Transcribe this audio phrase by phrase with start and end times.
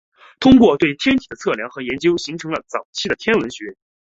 [0.39, 3.75] 通过对天体的测量和研究形成了早期的天文学。